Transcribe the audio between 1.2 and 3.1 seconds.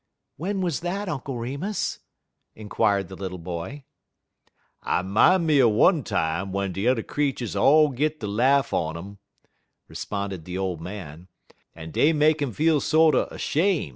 Remus?" inquired